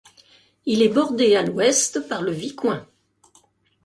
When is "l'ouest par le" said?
1.43-2.31